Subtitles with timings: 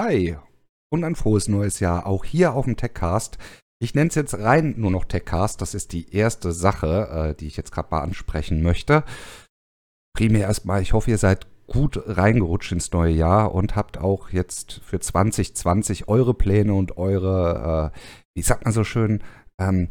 [0.00, 0.34] Hi
[0.90, 3.36] und ein frohes neues Jahr, auch hier auf dem Techcast.
[3.82, 7.46] Ich nenne es jetzt rein nur noch Techcast, das ist die erste Sache, äh, die
[7.46, 9.04] ich jetzt gerade mal ansprechen möchte.
[10.16, 14.80] Primär erstmal, ich hoffe, ihr seid gut reingerutscht ins neue Jahr und habt auch jetzt
[14.82, 17.98] für 2020 eure Pläne und eure, äh,
[18.34, 19.22] wie sagt man so schön,
[19.60, 19.90] ähm,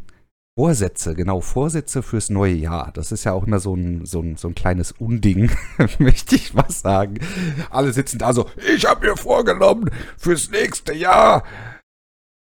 [0.60, 2.92] Vorsätze, genau, Vorsätze fürs neue Jahr.
[2.94, 5.50] Das ist ja auch immer so ein, so ein, so ein kleines Unding,
[6.00, 7.18] möchte ich was sagen.
[7.70, 11.46] Alle sitzen da so, ich habe mir vorgenommen, fürs nächste Jahr.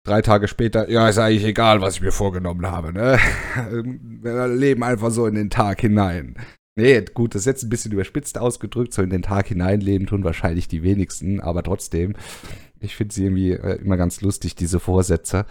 [0.05, 2.93] Drei Tage später, ja, ist eigentlich egal, was ich mir vorgenommen habe.
[2.93, 3.21] Ne?
[4.21, 6.35] Wir leben einfach so in den Tag hinein.
[6.75, 8.95] Nee, gut, das ist jetzt ein bisschen überspitzt ausgedrückt.
[8.95, 12.15] So in den Tag hineinleben tun wahrscheinlich die wenigsten, aber trotzdem,
[12.81, 15.47] ich finde sie irgendwie äh, immer ganz lustig, diese Vorsätze.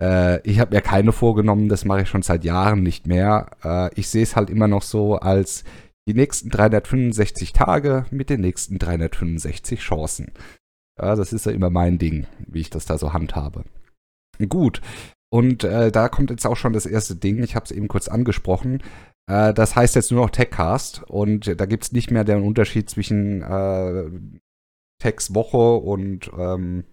[0.00, 3.50] Äh, ich habe mir keine vorgenommen, das mache ich schon seit Jahren nicht mehr.
[3.62, 5.64] Äh, ich sehe es halt immer noch so als
[6.08, 10.32] die nächsten 365 Tage mit den nächsten 365 Chancen.
[11.00, 13.64] Ja, das ist ja immer mein Ding, wie ich das da so handhabe.
[14.48, 14.80] Gut,
[15.32, 17.42] und äh, da kommt jetzt auch schon das erste Ding.
[17.42, 18.82] Ich habe es eben kurz angesprochen.
[19.30, 22.90] Äh, das heißt jetzt nur noch Techcast und da gibt es nicht mehr den Unterschied
[22.90, 24.10] zwischen äh,
[24.98, 26.84] Techs Woche und ähm,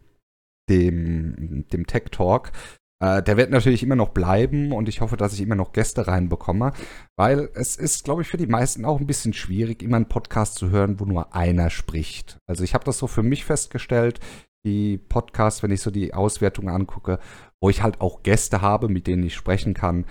[0.70, 2.52] dem, dem Tech Talk,
[3.00, 6.08] äh, der wird natürlich immer noch bleiben und ich hoffe, dass ich immer noch Gäste
[6.08, 6.74] reinbekomme,
[7.16, 10.56] weil es ist, glaube ich, für die meisten auch ein bisschen schwierig, immer einen Podcast
[10.56, 12.40] zu hören, wo nur einer spricht.
[12.48, 14.20] Also ich habe das so für mich festgestellt,
[14.66, 17.20] die Podcasts, wenn ich so die Auswertungen angucke,
[17.62, 20.06] wo ich halt auch Gäste habe, mit denen ich sprechen kann,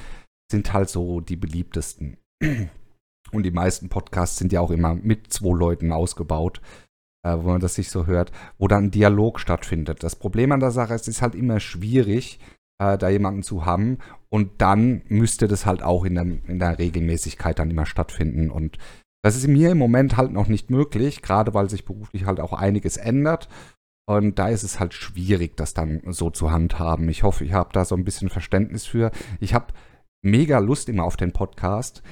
[0.50, 2.18] sind halt so die beliebtesten.
[3.32, 6.60] Und die meisten Podcasts sind ja auch immer mit zwei Leuten ausgebaut,
[7.24, 10.04] äh, wo man das sich so hört, wo dann Dialog stattfindet.
[10.04, 12.38] Das Problem an der Sache ist, es ist halt immer schwierig,
[12.78, 13.98] äh, da jemanden zu haben.
[14.28, 18.50] Und dann müsste das halt auch in der, in der Regelmäßigkeit dann immer stattfinden.
[18.50, 18.78] Und
[19.22, 22.52] das ist mir im Moment halt noch nicht möglich, gerade weil sich beruflich halt auch
[22.52, 23.48] einiges ändert.
[24.08, 27.08] Und da ist es halt schwierig, das dann so zu handhaben.
[27.08, 29.10] Ich hoffe, ich habe da so ein bisschen Verständnis für.
[29.40, 29.74] Ich habe
[30.22, 32.02] mega Lust immer auf den Podcast.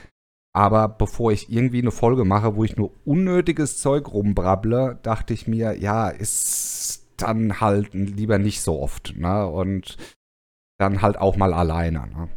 [0.57, 5.49] Aber bevor ich irgendwie eine Folge mache, wo ich nur unnötiges Zeug rumbrabble, dachte ich
[5.49, 9.15] mir, ja, ist dann halt lieber nicht so oft.
[9.17, 9.47] Ne?
[9.47, 9.97] Und
[10.79, 12.07] dann halt auch mal alleine.
[12.09, 12.29] Ne?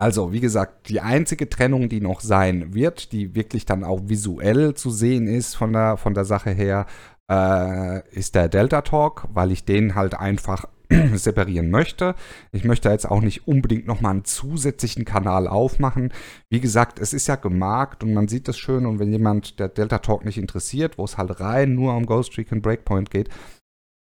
[0.00, 4.74] Also, wie gesagt, die einzige Trennung, die noch sein wird, die wirklich dann auch visuell
[4.74, 6.86] zu sehen ist von der, von der Sache her,
[7.30, 10.66] äh, ist der Delta Talk, weil ich den halt einfach
[11.14, 12.14] separieren möchte.
[12.52, 16.12] Ich möchte jetzt auch nicht unbedingt nochmal einen zusätzlichen Kanal aufmachen.
[16.48, 19.68] Wie gesagt, es ist ja gemarkt und man sieht das schön und wenn jemand der
[19.68, 23.28] Delta Talk nicht interessiert, wo es halt rein nur um Ghost Recon Breakpoint geht,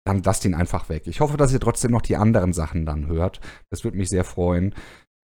[0.06, 1.03] dann lasst ihn einfach weg.
[1.06, 3.41] Ich hoffe, dass ihr trotzdem noch die anderen Sachen dann hört.
[3.71, 4.75] Das würde mich sehr freuen.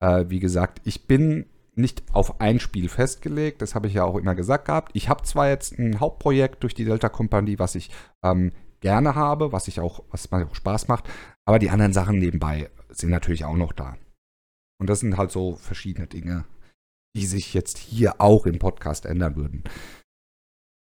[0.00, 3.62] Äh, wie gesagt, ich bin nicht auf ein Spiel festgelegt.
[3.62, 4.90] Das habe ich ja auch immer gesagt gehabt.
[4.94, 7.90] Ich habe zwar jetzt ein Hauptprojekt durch die Delta Kompanie, was ich
[8.24, 11.08] ähm, gerne habe, was ich auch, was mir auch Spaß macht,
[11.46, 13.96] aber die anderen Sachen nebenbei sind natürlich auch noch da.
[14.80, 16.44] Und das sind halt so verschiedene Dinge,
[17.16, 19.62] die sich jetzt hier auch im Podcast ändern würden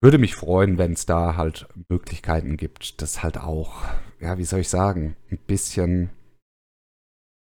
[0.01, 3.83] würde mich freuen, wenn es da halt Möglichkeiten gibt, das halt auch,
[4.19, 6.11] ja, wie soll ich sagen, ein bisschen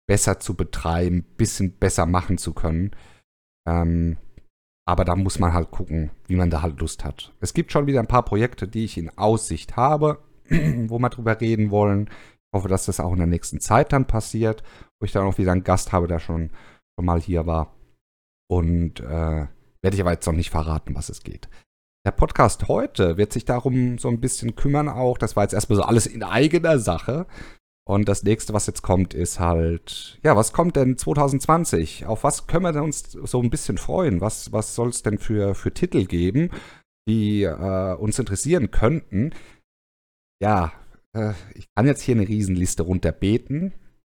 [0.07, 2.91] besser zu betreiben, ein bisschen besser machen zu können.
[3.67, 4.19] Ähm,
[4.87, 7.33] aber da muss man halt gucken, wie man da halt Lust hat.
[7.41, 11.41] Es gibt schon wieder ein paar Projekte, die ich in Aussicht habe, wo wir drüber
[11.41, 12.09] reden wollen.
[12.09, 14.63] Ich hoffe, dass das auch in der nächsten Zeit dann passiert,
[15.01, 16.51] wo ich dann auch wieder einen Gast habe, der schon,
[16.95, 17.75] schon mal hier war.
[18.51, 19.47] Und äh,
[19.83, 21.49] werde ich aber jetzt noch nicht verraten, was es geht.
[22.05, 25.19] Der Podcast heute wird sich darum so ein bisschen kümmern auch.
[25.19, 27.27] Das war jetzt erstmal so alles in eigener Sache.
[27.85, 32.07] Und das nächste, was jetzt kommt, ist halt, ja, was kommt denn 2020?
[32.07, 34.21] Auf was können wir uns so ein bisschen freuen?
[34.21, 36.51] Was, was soll es denn für, für Titel geben,
[37.09, 39.33] die äh, uns interessieren könnten?
[40.41, 40.73] Ja,
[41.17, 43.75] äh, ich kann jetzt hier eine Riesenliste runterbeten.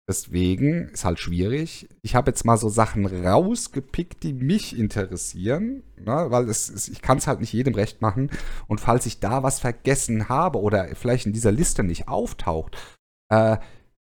[0.07, 1.89] Deswegen ist halt schwierig.
[2.03, 6.27] Ich habe jetzt mal so Sachen rausgepickt, die mich interessieren, ne?
[6.29, 8.29] weil es, es ich kann es halt nicht jedem recht machen.
[8.67, 12.77] Und falls ich da was vergessen habe oder vielleicht in dieser Liste nicht auftaucht,
[13.31, 13.57] äh,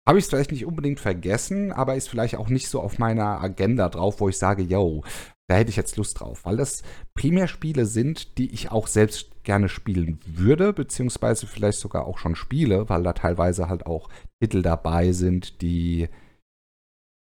[0.06, 3.40] habe ich es vielleicht nicht unbedingt vergessen, aber ist vielleicht auch nicht so auf meiner
[3.40, 5.02] Agenda drauf, wo ich sage, yo,
[5.49, 6.82] da hätte ich jetzt Lust drauf, weil das
[7.14, 12.88] Primärspiele sind, die ich auch selbst gerne spielen würde, beziehungsweise vielleicht sogar auch schon spiele,
[12.88, 14.08] weil da teilweise halt auch
[14.41, 16.08] Titel dabei sind, die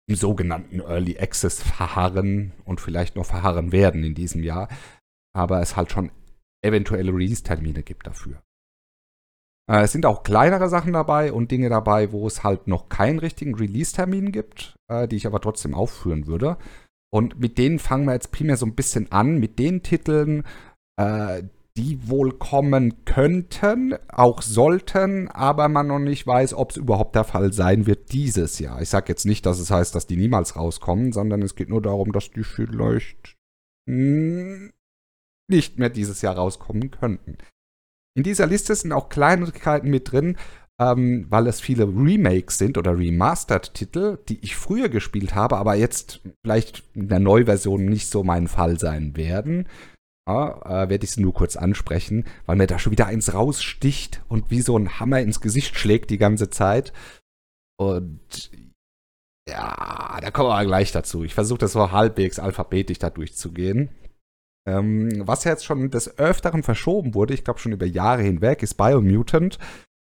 [0.07, 4.69] im sogenannten Early Access verharren und vielleicht noch verharren werden in diesem Jahr,
[5.33, 6.11] aber es halt schon
[6.63, 8.41] eventuelle Release-Termine gibt dafür.
[9.69, 13.19] Äh, es sind auch kleinere Sachen dabei und Dinge dabei, wo es halt noch keinen
[13.19, 16.57] richtigen Release-Termin gibt, äh, die ich aber trotzdem aufführen würde.
[17.13, 20.43] Und mit denen fangen wir jetzt primär so ein bisschen an, mit den Titeln,
[20.97, 21.43] äh,
[21.77, 27.25] die wohl kommen könnten, auch sollten, aber man noch nicht weiß, ob es überhaupt der
[27.25, 28.81] Fall sein wird dieses Jahr.
[28.81, 31.81] Ich sage jetzt nicht, dass es heißt, dass die niemals rauskommen, sondern es geht nur
[31.81, 33.35] darum, dass die vielleicht
[33.87, 37.37] nicht mehr dieses Jahr rauskommen könnten.
[38.17, 40.37] In dieser Liste sind auch Kleinigkeiten mit drin,
[40.79, 46.21] ähm, weil es viele Remakes sind oder Remastered-Titel, die ich früher gespielt habe, aber jetzt
[46.43, 49.67] vielleicht in der Neuversion nicht so mein Fall sein werden.
[50.27, 54.23] Ja, äh, werde ich es nur kurz ansprechen, weil mir da schon wieder eins raussticht
[54.27, 56.93] und wie so ein Hammer ins Gesicht schlägt die ganze Zeit.
[57.77, 58.49] Und
[59.47, 61.23] ja, da kommen wir gleich dazu.
[61.23, 63.89] Ich versuche das so halbwegs alphabetisch da durchzugehen.
[64.67, 68.73] Ähm, was jetzt schon des Öfteren verschoben wurde, ich glaube schon über Jahre hinweg, ist
[68.73, 69.59] Biomutant.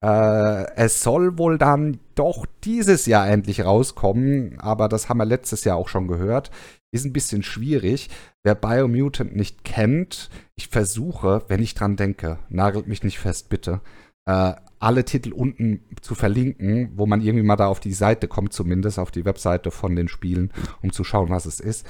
[0.04, 5.64] Äh, es soll wohl dann doch dieses Jahr endlich rauskommen, aber das haben wir letztes
[5.64, 6.50] Jahr auch schon gehört.
[6.92, 8.10] Ist ein bisschen schwierig.
[8.44, 13.82] Wer Biomutant nicht kennt, ich versuche, wenn ich dran denke, nagelt mich nicht fest, bitte,
[14.26, 18.52] äh, alle Titel unten zu verlinken, wo man irgendwie mal da auf die Seite kommt,
[18.52, 20.52] zumindest auf die Webseite von den Spielen,
[20.82, 21.86] um zu schauen, was es ist.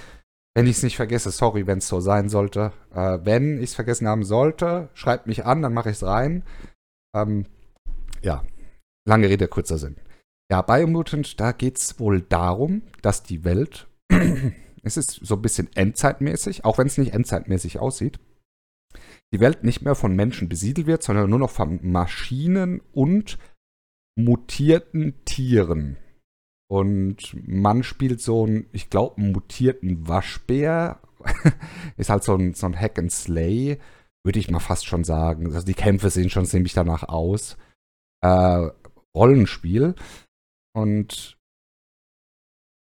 [0.54, 2.74] Wenn ich es nicht vergesse, sorry, wenn es so sein sollte.
[2.94, 6.44] Äh, wenn ich es vergessen haben sollte, schreibt mich an, dann mache ich es rein.
[7.16, 7.46] Ähm,
[8.22, 8.44] ja,
[9.06, 9.98] lange Rede, kurzer Sinn.
[10.52, 13.88] Ja, Biomutant, da geht es wohl darum, dass die Welt,
[14.84, 18.20] es ist so ein bisschen endzeitmäßig, auch wenn es nicht endzeitmäßig aussieht,
[19.34, 23.38] die Welt nicht mehr von Menschen besiedelt wird, sondern nur noch von Maschinen und
[24.18, 25.96] mutierten Tieren.
[26.70, 31.02] Und man spielt so einen, ich glaube, einen mutierten Waschbär.
[31.98, 33.78] ist halt so ein, so ein Hack and Slay,
[34.26, 35.46] würde ich mal fast schon sagen.
[35.46, 37.58] Also die Kämpfe sehen schon ziemlich danach aus
[38.22, 38.70] äh,
[39.16, 39.96] Rollenspiel.
[40.74, 41.38] Und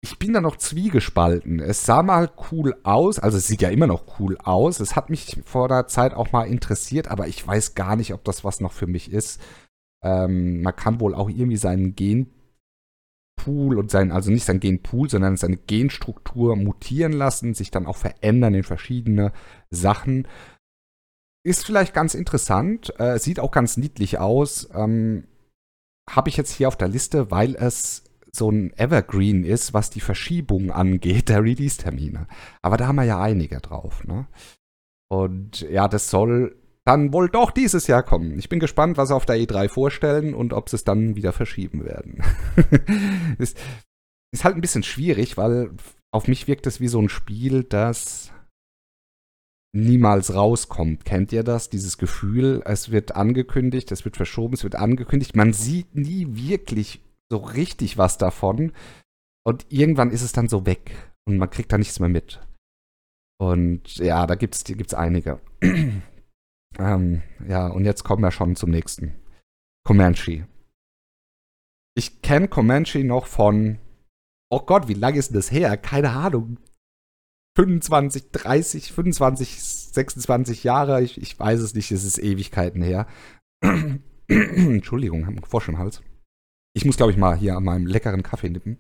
[0.02, 1.60] ich bin da noch zwiegespalten.
[1.60, 4.80] Es sah mal cool aus, also es sieht ja immer noch cool aus.
[4.80, 8.24] Es hat mich vor der Zeit auch mal interessiert, aber ich weiß gar nicht, ob
[8.24, 9.42] das was noch für mich ist.
[10.02, 15.36] Ähm, man kann wohl auch irgendwie seinen Genpool und sein, also nicht sein Genpool, sondern
[15.36, 19.34] seine Genstruktur mutieren lassen, sich dann auch verändern in verschiedene
[19.70, 20.30] Sachen.
[21.46, 24.70] Ist vielleicht ganz interessant, äh, sieht auch ganz niedlich aus.
[24.74, 25.26] Ähm,
[26.10, 30.02] Habe ich jetzt hier auf der Liste, weil es so ein Evergreen ist, was die
[30.02, 32.28] Verschiebung angeht, der Release-Termine.
[32.62, 34.04] Aber da haben wir ja einige drauf.
[34.04, 34.28] Ne?
[35.10, 38.38] Und ja, das soll dann wohl doch dieses Jahr kommen.
[38.40, 41.34] Ich bin gespannt, was sie auf der E3 vorstellen und ob sie es dann wieder
[41.34, 42.24] verschieben werden.
[43.38, 43.58] ist,
[44.32, 45.72] ist halt ein bisschen schwierig, weil
[46.12, 48.32] auf mich wirkt es wie so ein Spiel, das
[49.74, 51.06] niemals rauskommt.
[51.06, 51.70] Kennt ihr das?
[51.70, 55.36] Dieses Gefühl, es wird angekündigt, es wird verschoben, es wird angekündigt.
[55.36, 58.74] Man sieht nie wirklich so richtig was davon.
[59.46, 60.96] Und irgendwann ist es dann so weg
[61.26, 62.42] und man kriegt da nichts mehr mit.
[63.40, 65.40] Und ja, da gibt es gibt's einige.
[65.62, 69.16] ähm, ja, und jetzt kommen wir schon zum nächsten.
[69.86, 70.48] Comanche.
[71.96, 73.80] Ich kenne Comanche noch von,
[74.52, 75.78] oh Gott, wie lange ist denn das her?
[75.78, 76.58] Keine Ahnung,
[77.58, 83.08] 25, 30, 25, 26 Jahre, ich, ich weiß es nicht, es ist Ewigkeiten her.
[84.28, 86.02] Entschuldigung, haben Frosch im Hals.
[86.76, 88.78] Ich muss, glaube ich, mal hier an meinem leckeren Kaffee nippen.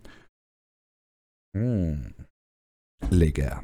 [1.53, 2.13] Mm.
[3.09, 3.63] Lecker.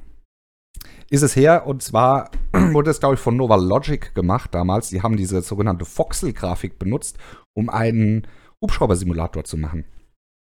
[1.09, 4.89] Ist es her, und zwar wurde es, glaube ich, von Nova Logic gemacht damals.
[4.89, 7.17] Die haben diese sogenannte Voxel-Grafik benutzt,
[7.55, 8.27] um einen
[8.61, 9.85] Hubschrauber-Simulator zu machen.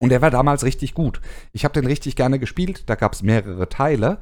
[0.02, 1.21] Und der war damals richtig gut.
[1.52, 2.85] Ich habe den richtig gerne gespielt.
[2.87, 4.19] Da gab es mehrere Teile.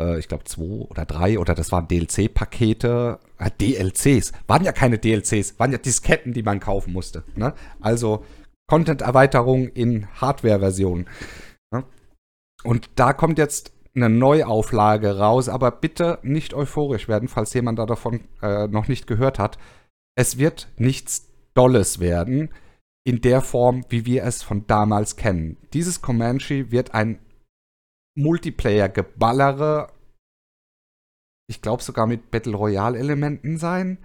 [0.00, 3.20] Äh, ich glaube zwei oder drei oder das waren DLC-Pakete.
[3.38, 4.32] Äh, DLCs.
[4.46, 7.22] Waren ja keine DLCs, waren ja Disketten, die man kaufen musste.
[7.36, 7.54] Ne?
[7.80, 8.24] Also
[8.68, 11.06] Content-Erweiterung in Hardware-Version.
[11.72, 11.84] Ne?
[12.64, 17.86] Und da kommt jetzt eine Neuauflage raus, aber bitte nicht euphorisch werden, falls jemand da
[17.86, 19.56] davon äh, noch nicht gehört hat.
[20.16, 22.50] Es wird nichts Dolles werden
[23.06, 25.56] in der Form, wie wir es von damals kennen.
[25.72, 27.20] Dieses Comanche wird ein
[28.16, 29.92] Multiplayer-Geballere,
[31.48, 33.98] ich glaube sogar mit Battle Royale-Elementen sein.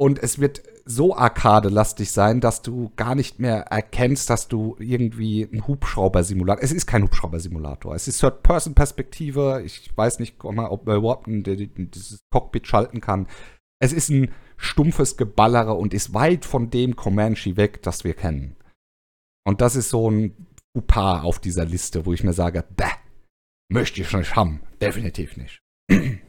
[0.00, 5.42] Und es wird so arcade-lastig sein, dass du gar nicht mehr erkennst, dass du irgendwie
[5.42, 6.62] ein Hubschrauber-Simulator.
[6.62, 7.94] Es ist kein Hubschrauber-Simulator.
[7.94, 9.62] Es ist Third-Person-Perspektive.
[9.64, 13.26] Ich weiß nicht, ob man überhaupt dieses Cockpit schalten kann.
[13.80, 18.56] Es ist ein stumpfes Geballere und ist weit von dem Comanche weg, das wir kennen.
[19.46, 22.84] Und das ist so ein Fauxpas auf dieser Liste, wo ich mir sage, bäh,
[23.70, 24.60] möchte ich nicht haben.
[24.80, 25.60] Definitiv nicht.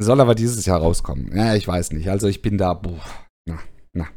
[0.00, 1.34] Soll aber dieses Jahr rauskommen.
[1.36, 2.08] Ja, ich weiß nicht.
[2.08, 3.04] Also ich bin da, boah,
[3.46, 3.60] na,
[3.92, 4.08] na.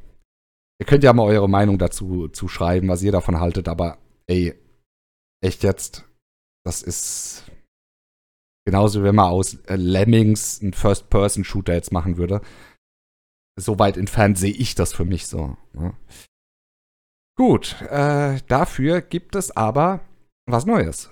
[0.79, 4.53] Ihr könnt ja mal eure Meinung dazu zu schreiben, was ihr davon haltet, aber ey,
[5.41, 6.05] echt jetzt,
[6.65, 7.43] das ist
[8.67, 12.41] Genauso, wenn man aus äh, Lemmings einen First-Person-Shooter jetzt machen würde.
[13.57, 15.55] So weit entfernt sehe ich das für mich so.
[15.73, 15.93] Ja.
[17.37, 20.01] Gut, äh, dafür gibt es aber
[20.47, 21.11] was Neues.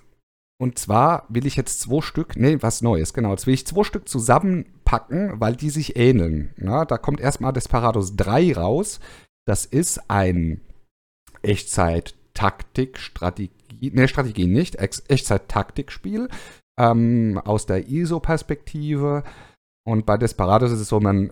[0.59, 3.31] Und zwar will ich jetzt zwei Stück, nee, was Neues, genau.
[3.31, 6.53] Jetzt will ich zwei Stück zusammenpacken, weil die sich ähneln.
[6.57, 8.99] Ja, da kommt erstmal Desperados 3 raus.
[9.47, 10.59] Das ist ein
[11.41, 16.27] Echtzeit-Taktik-Strategie, ne, Strategie nicht, Echtzeit-Taktik-Spiel
[16.79, 19.23] ähm, aus der ISO-Perspektive.
[19.85, 21.31] Und bei Desperados ist es so, man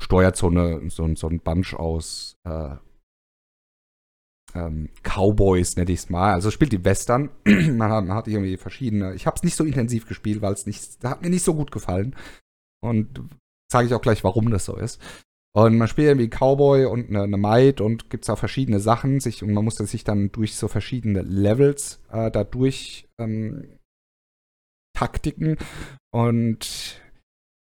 [0.00, 2.76] steuert so, eine, so, so ein Bunch aus äh,
[4.54, 6.32] ähm, Cowboys, nenne ich es mal.
[6.32, 7.30] Also spielt die Western.
[7.44, 9.14] man, hat, man, hat, irgendwie verschiedene.
[9.14, 11.70] Ich habe es nicht so intensiv gespielt, weil es nicht, hat mir nicht so gut
[11.70, 12.16] gefallen.
[12.82, 13.20] Und
[13.70, 15.00] zeige ich auch gleich, warum das so ist.
[15.54, 19.20] Und man spielt irgendwie Cowboy und eine, eine Maid und gibt es auch verschiedene Sachen.
[19.20, 23.78] Sich, und man musste sich dann durch so verschiedene Levels äh, dadurch ähm,
[25.02, 25.56] taktiken.
[26.10, 27.00] Und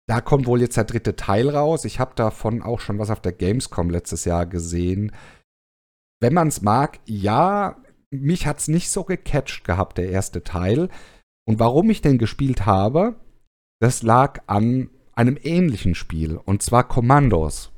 [0.09, 1.85] da kommt wohl jetzt der dritte Teil raus.
[1.85, 5.13] Ich habe davon auch schon was auf der Gamescom letztes Jahr gesehen
[6.23, 7.77] wenn man es mag, ja,
[8.11, 10.89] mich hat es nicht so gecatcht gehabt, der erste Teil.
[11.45, 13.17] Und warum ich den gespielt habe,
[13.81, 17.72] das lag an einem ähnlichen Spiel, und zwar Commandos.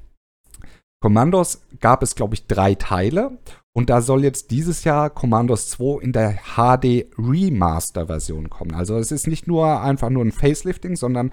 [1.05, 3.37] Commandos gab es, glaube ich, drei Teile.
[3.75, 8.73] Und da soll jetzt dieses Jahr Commandos 2 in der HD Remaster-Version kommen.
[8.73, 11.31] Also es ist nicht nur einfach nur ein Facelifting, sondern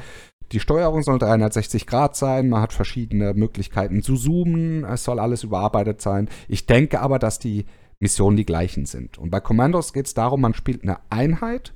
[0.51, 5.43] die Steuerung soll 360 Grad sein, man hat verschiedene Möglichkeiten zu zoomen, es soll alles
[5.43, 6.27] überarbeitet sein.
[6.49, 7.65] Ich denke aber, dass die
[8.01, 9.19] Missionen die gleichen sind.
[9.19, 11.71] Und bei Commandos geht es darum, man spielt eine Einheit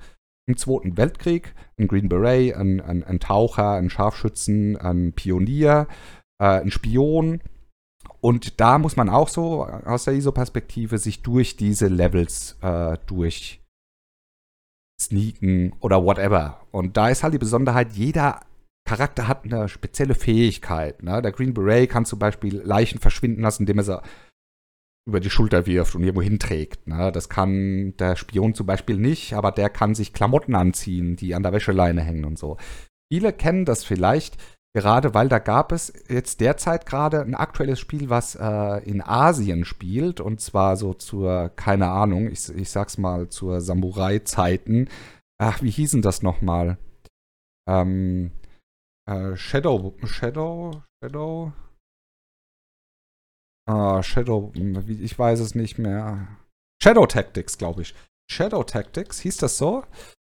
[0.48, 5.88] im Zweiten Weltkrieg, ein Green Beret, ein, ein, ein Taucher, ein Scharfschützen, ein Pionier,
[6.40, 7.40] äh, ein Spion.
[8.26, 13.62] Und da muss man auch so aus der ISO-Perspektive sich durch diese Levels äh, durch
[15.00, 16.66] sneaken oder whatever.
[16.72, 18.40] Und da ist halt die Besonderheit, jeder
[18.84, 21.04] Charakter hat eine spezielle Fähigkeit.
[21.04, 21.22] Ne?
[21.22, 24.02] Der Green Beret kann zum Beispiel Leichen verschwinden lassen, indem er sie
[25.08, 26.88] über die Schulter wirft und irgendwo hinträgt.
[26.88, 27.12] Ne?
[27.12, 31.44] Das kann der Spion zum Beispiel nicht, aber der kann sich Klamotten anziehen, die an
[31.44, 32.58] der Wäscheleine hängen und so.
[33.14, 34.38] Viele kennen das vielleicht,
[34.76, 39.64] gerade weil da gab es jetzt derzeit gerade ein aktuelles Spiel, was äh, in Asien
[39.64, 44.90] spielt, und zwar so zur, keine Ahnung, ich, ich sag's mal, zur Samurai-Zeiten.
[45.38, 46.78] Ach, wie hießen das nochmal?
[47.70, 48.32] Ähm,
[49.10, 51.54] äh, Shadow, Shadow, Shadow.
[53.68, 54.52] Ah, Shadow,
[54.88, 56.28] ich weiß es nicht mehr.
[56.84, 57.96] Shadow Tactics, glaube ich.
[58.30, 59.86] Shadow Tactics, hieß das so?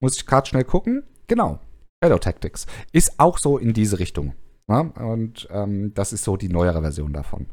[0.02, 1.02] Muss ich gerade schnell gucken.
[1.26, 1.60] Genau.
[2.02, 2.66] Shadow Tactics.
[2.92, 4.34] Ist auch so in diese Richtung.
[4.68, 4.84] Ja?
[4.84, 4.92] Ne?
[4.92, 7.46] Und ähm, das ist so die neuere Version davon.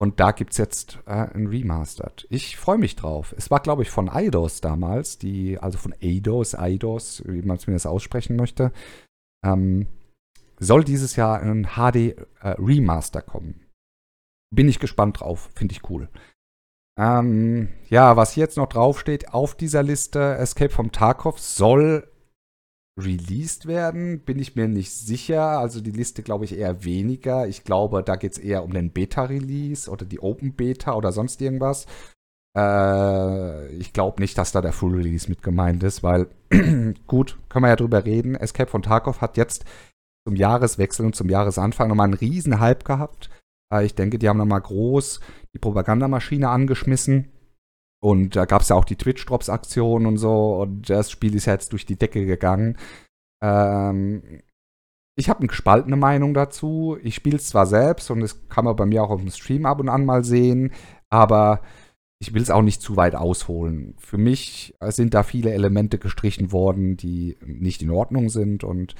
[0.00, 2.26] Und da gibt es jetzt äh, ein Remastered.
[2.28, 3.34] Ich freue mich drauf.
[3.38, 7.66] Es war, glaube ich, von Eidos damals, die, also von Eidos, Eidos, wie man es
[7.66, 8.72] mir das aussprechen möchte.
[9.44, 9.86] Ähm,
[10.58, 12.16] soll dieses Jahr ein HD äh,
[12.58, 13.64] Remaster kommen.
[14.54, 16.08] Bin ich gespannt drauf, finde ich cool.
[16.98, 22.08] Ähm, ja, was jetzt noch draufsteht auf dieser Liste, Escape from Tarkov soll
[22.96, 25.58] released werden, bin ich mir nicht sicher.
[25.58, 27.46] Also die Liste glaube ich eher weniger.
[27.48, 31.40] Ich glaube, da geht es eher um den Beta-Release oder die Open Beta oder sonst
[31.42, 31.86] irgendwas.
[32.56, 36.28] Äh, ich glaube nicht, dass da der Full Release mit gemeint ist, weil
[37.06, 38.36] gut, können wir ja drüber reden.
[38.36, 39.64] Escape from Tarkov hat jetzt
[40.26, 43.28] zum Jahreswechsel und zum Jahresanfang nochmal einen riesen Hype gehabt.
[43.72, 45.20] Äh, ich denke, die haben nochmal groß
[45.52, 47.30] die Propagandamaschine angeschmissen.
[48.04, 50.56] Und da gab es ja auch die Twitch-Drops-Aktion und so.
[50.56, 52.76] Und das Spiel ist ja jetzt durch die Decke gegangen.
[53.42, 54.42] Ähm,
[55.16, 56.98] ich habe eine gespaltene Meinung dazu.
[57.02, 59.64] Ich spiele es zwar selbst und das kann man bei mir auch auf dem Stream
[59.64, 60.72] ab und an mal sehen,
[61.08, 61.62] aber
[62.20, 63.94] ich will es auch nicht zu weit ausholen.
[63.98, 68.94] Für mich sind da viele Elemente gestrichen worden, die nicht in Ordnung sind und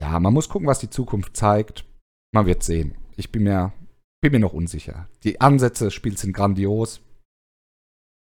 [0.00, 1.86] ja, man muss gucken, was die Zukunft zeigt.
[2.32, 2.94] Man wird sehen.
[3.16, 3.72] Ich bin mir,
[4.20, 5.08] bin mir noch unsicher.
[5.24, 7.00] Die Ansätze des Spiels sind grandios.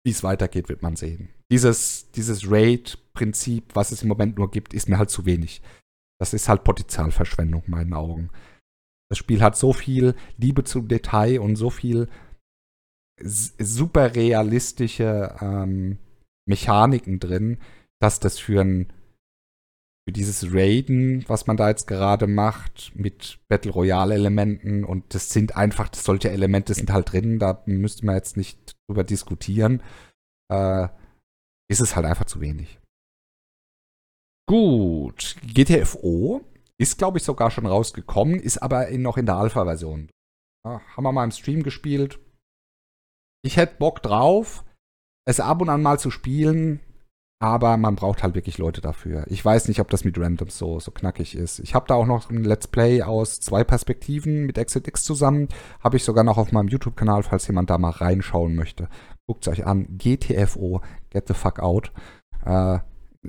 [0.09, 1.29] Wie es weitergeht, wird man sehen.
[1.53, 5.61] Dieses, dieses Raid-Prinzip, was es im Moment nur gibt, ist mir halt zu wenig.
[6.19, 8.31] Das ist halt Potenzialverschwendung in meinen Augen.
[9.11, 12.09] Das Spiel hat so viel Liebe zum Detail und so viel
[13.21, 15.99] super realistische ähm,
[16.49, 17.59] Mechaniken drin,
[18.01, 18.91] dass das für ein
[20.09, 25.55] für dieses Raiden, was man da jetzt gerade macht, mit Battle Royale-Elementen und das sind
[25.55, 29.83] einfach, solche Elemente sind halt drin, da müsste man jetzt nicht drüber diskutieren,
[30.51, 30.89] äh,
[31.71, 32.81] ist es halt einfach zu wenig.
[34.49, 36.41] Gut, GTFO
[36.81, 40.09] ist, glaube ich, sogar schon rausgekommen, ist aber in, noch in der Alpha-Version.
[40.67, 42.19] Ja, haben wir mal im Stream gespielt.
[43.45, 44.65] Ich hätte Bock drauf,
[45.27, 46.81] es ab und an mal zu spielen
[47.41, 49.25] aber man braucht halt wirklich Leute dafür.
[49.29, 51.61] Ich weiß nicht, ob das mit Randoms so, so knackig ist.
[51.61, 55.49] Ich habe da auch noch ein Let's Play aus zwei Perspektiven mit Exit X zusammen.
[55.81, 58.89] Habe ich sogar noch auf meinem YouTube-Kanal, falls jemand da mal reinschauen möchte.
[59.29, 59.87] Guckt es euch an.
[59.99, 60.81] GTFO,
[61.11, 61.93] Get the Fuck Out.
[62.45, 62.81] Äh,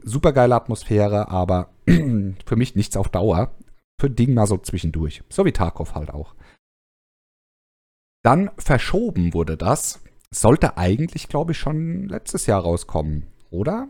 [0.02, 3.52] super geile Atmosphäre, aber für mich nichts auf Dauer.
[4.02, 5.24] Für Ding mal so zwischendurch.
[5.30, 6.34] So wie Tarkov halt auch.
[8.24, 10.02] Dann verschoben wurde das.
[10.32, 13.90] Sollte eigentlich, glaube ich, schon letztes Jahr rauskommen, oder?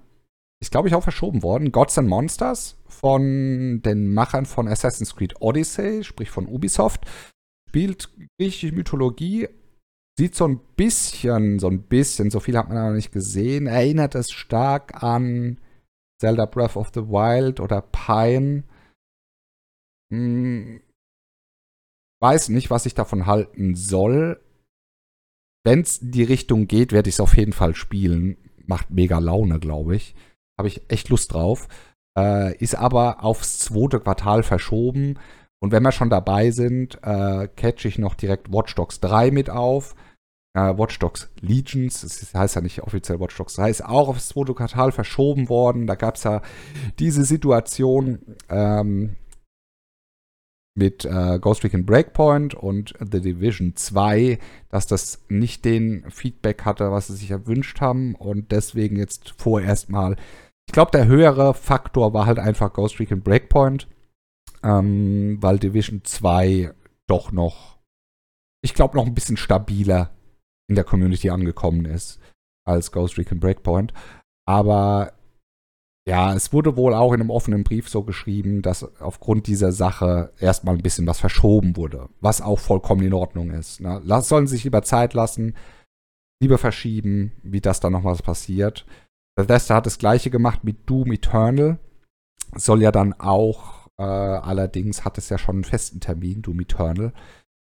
[0.62, 1.72] Ist, glaube ich, auch verschoben worden.
[1.72, 7.06] Gods and Monsters von den Machern von Assassin's Creed Odyssey, sprich von Ubisoft.
[7.70, 9.48] Spielt griechische Mythologie.
[10.18, 13.68] Sieht so ein bisschen, so ein bisschen, so viel hat man noch nicht gesehen.
[13.68, 15.60] Erinnert es stark an
[16.20, 18.64] Zelda Breath of the Wild oder Pine.
[20.12, 20.82] Hm,
[22.22, 24.44] weiß nicht, was ich davon halten soll.
[25.64, 28.38] Wenn es in die Richtung geht, werde ich es auf jeden Fall spielen.
[28.66, 30.16] Macht mega Laune, glaube ich.
[30.60, 31.68] Habe ich echt Lust drauf.
[32.18, 35.18] Äh, ist aber aufs zweite Quartal verschoben.
[35.62, 39.50] Und wenn wir schon dabei sind, äh, catch ich noch direkt Watch Dogs 3 mit
[39.50, 39.96] auf.
[40.54, 44.30] Äh, Watch Dogs Legions, das heißt ja nicht offiziell Watch Dogs 3, ist auch aufs
[44.30, 45.88] zweite Quartal verschoben worden.
[45.88, 46.42] Da gab es ja
[47.00, 49.16] diese Situation, ähm,
[50.80, 54.40] mit äh, Ghost Recon Breakpoint und The Division 2,
[54.70, 59.90] dass das nicht den Feedback hatte, was sie sich erwünscht haben und deswegen jetzt vorerst
[59.90, 60.16] mal.
[60.70, 63.88] Ich glaube, der höhere Faktor war halt einfach Ghost Recon Breakpoint,
[64.62, 66.76] ähm, weil Division 2
[67.08, 67.80] doch noch,
[68.64, 70.12] ich glaube, noch ein bisschen stabiler
[70.70, 72.20] in der Community angekommen ist
[72.68, 73.94] als Ghost Recon Breakpoint.
[74.48, 75.14] Aber
[76.08, 80.34] ja, es wurde wohl auch in einem offenen Brief so geschrieben, dass aufgrund dieser Sache
[80.38, 83.82] erstmal ein bisschen was verschoben wurde, was auch vollkommen in Ordnung ist.
[83.82, 84.04] Ne?
[84.22, 85.56] sollen sich lieber Zeit lassen,
[86.40, 88.86] lieber verschieben, wie das dann noch was passiert.
[89.44, 91.80] Bethesda hat das gleiche gemacht mit Doom Eternal.
[92.56, 97.14] Soll ja dann auch, äh, allerdings hat es ja schon einen festen Termin, Doom Eternal.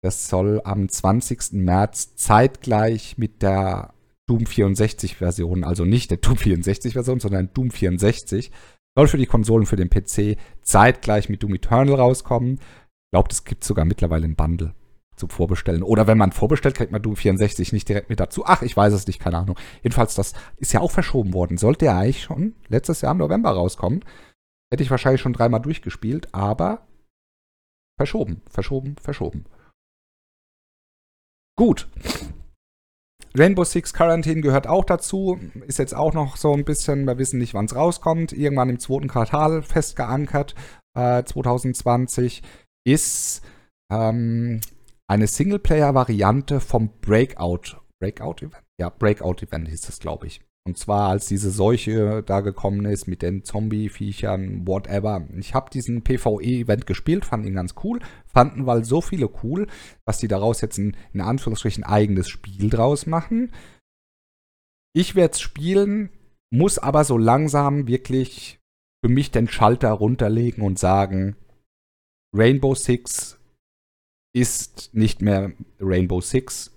[0.02, 1.52] Das soll am 20.
[1.52, 3.94] März zeitgleich mit der
[4.28, 8.50] Doom 64 Version, also nicht der Doom 64 Version, sondern Doom 64,
[8.96, 12.54] soll für die Konsolen für den PC zeitgleich mit Doom Eternal rauskommen.
[12.54, 14.74] Ich glaube, das gibt sogar mittlerweile ein Bundle
[15.16, 15.82] zum Vorbestellen.
[15.82, 18.44] Oder wenn man vorbestellt, kriegt man Doom 64 nicht direkt mit dazu.
[18.46, 19.58] Ach, ich weiß es nicht, keine Ahnung.
[19.82, 21.58] Jedenfalls, das ist ja auch verschoben worden.
[21.58, 24.04] Sollte ja eigentlich schon letztes Jahr im November rauskommen.
[24.72, 26.86] Hätte ich wahrscheinlich schon dreimal durchgespielt, aber
[27.98, 29.44] verschoben, verschoben, verschoben.
[31.56, 31.88] Gut.
[33.34, 35.38] Rainbow Six Quarantine gehört auch dazu.
[35.66, 38.32] Ist jetzt auch noch so ein bisschen, wir wissen nicht, wann es rauskommt.
[38.32, 40.54] Irgendwann im zweiten Quartal festgeankert.
[40.94, 42.42] Äh, 2020
[42.84, 43.42] ist
[43.90, 44.60] ähm,
[45.12, 47.76] eine Singleplayer-Variante vom Breakout.
[48.00, 48.64] Breakout-Event?
[48.80, 50.40] Ja, Breakout-Event hieß das, glaube ich.
[50.66, 55.28] Und zwar, als diese Seuche da gekommen ist mit den Zombie-Viechern, whatever.
[55.36, 58.00] Ich habe diesen PvE-Event gespielt, fand ihn ganz cool.
[58.24, 59.66] Fanden weil so viele cool,
[60.06, 63.52] dass die daraus jetzt ein, in Anführungsstrichen, eigenes Spiel draus machen.
[64.94, 66.08] Ich werde es spielen,
[66.50, 68.60] muss aber so langsam wirklich
[69.04, 71.36] für mich den Schalter runterlegen und sagen,
[72.34, 73.38] Rainbow Six
[74.34, 76.70] ist nicht mehr Rainbow Six.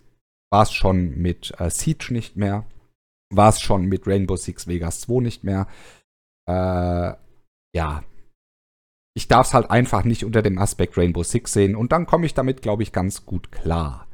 [0.51, 2.65] War es schon mit äh, Siege nicht mehr
[3.29, 5.67] war es schon mit Rainbow Six Vegas 2 nicht mehr.
[6.47, 7.13] Äh,
[7.75, 8.03] ja.
[9.17, 12.25] Ich darf es halt einfach nicht unter dem Aspekt Rainbow Six sehen und dann komme
[12.25, 14.07] ich damit, glaube ich, ganz gut klar.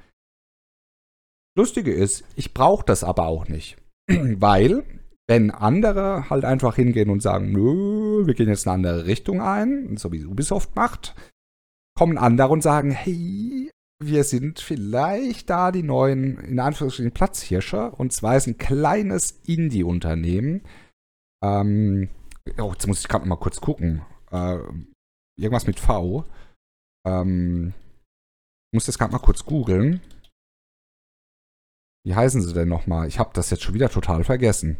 [1.58, 3.78] Lustige ist, ich brauche das aber auch nicht.
[4.08, 4.86] Weil,
[5.28, 9.98] wenn andere halt einfach hingehen und sagen, nö, wir gehen jetzt eine andere Richtung ein,
[9.98, 11.16] so wie Ubisoft macht,
[11.98, 13.72] kommen andere und sagen, hey,
[14.04, 17.92] wir sind vielleicht da die neuen, in Anführungsstrichen, Platzhirsche.
[17.92, 20.64] Und zwar ist ein kleines Indie-Unternehmen.
[21.44, 22.10] Ähm,
[22.60, 24.02] oh, jetzt muss ich gerade mal kurz gucken.
[24.32, 24.60] Äh,
[25.38, 26.26] irgendwas mit V.
[27.06, 27.74] Ähm,
[28.72, 30.02] ich muss das gerade mal kurz googeln.
[32.04, 33.08] Wie heißen sie denn nochmal?
[33.08, 34.78] Ich habe das jetzt schon wieder total vergessen.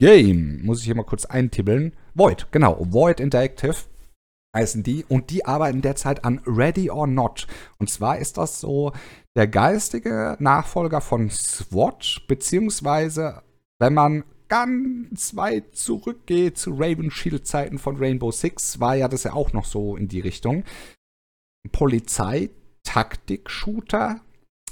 [0.00, 0.64] Game.
[0.64, 1.94] Muss ich hier mal kurz eintibbeln.
[2.14, 2.78] Void, genau.
[2.90, 3.74] Void Interactive
[4.56, 5.04] heißen die.
[5.08, 7.46] Und die arbeiten derzeit an Ready or Not.
[7.78, 8.92] Und zwar ist das so
[9.36, 13.42] der geistige Nachfolger von SWAT, beziehungsweise
[13.80, 19.24] wenn man ganz weit zurückgeht zu Raven Shield Zeiten von Rainbow Six, war ja das
[19.24, 20.64] ja auch noch so in die Richtung.
[21.70, 24.22] Polizei-Taktik-Shooter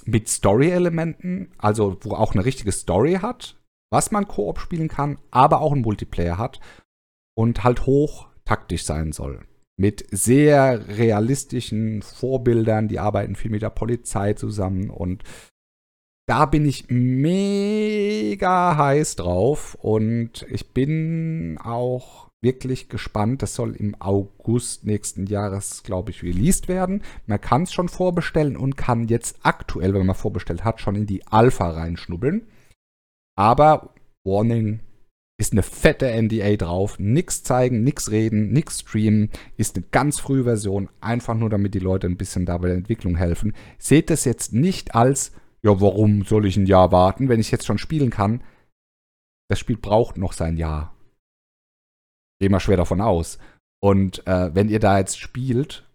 [0.05, 3.56] mit Story-Elementen, also wo auch eine richtige Story hat,
[3.90, 6.61] was man Koop spielen kann, aber auch ein Multiplayer hat
[7.37, 9.46] und halt hoch taktisch sein soll.
[9.79, 15.22] Mit sehr realistischen Vorbildern, die arbeiten viel mit der Polizei zusammen und
[16.29, 23.42] da bin ich mega heiß drauf und ich bin auch wirklich gespannt.
[23.42, 27.03] Das soll im August nächsten Jahres, glaube ich, released werden.
[27.27, 31.07] Man kann es schon vorbestellen und kann jetzt aktuell, wenn man vorbestellt hat, schon in
[31.07, 32.49] die Alpha reinschnubbeln.
[33.37, 33.94] Aber
[34.25, 34.81] Warning,
[35.38, 36.99] ist eine fette NDA drauf.
[36.99, 39.31] Nix zeigen, nix reden, nix streamen.
[39.57, 42.77] Ist eine ganz frühe Version, einfach nur damit die Leute ein bisschen da bei der
[42.77, 43.55] Entwicklung helfen.
[43.79, 47.66] Seht es jetzt nicht als, ja, warum soll ich ein Jahr warten, wenn ich jetzt
[47.66, 48.42] schon spielen kann?
[49.49, 50.96] Das Spiel braucht noch sein Jahr.
[52.40, 53.38] Geh mal schwer davon aus.
[53.83, 55.88] Und äh, wenn ihr da jetzt spielt,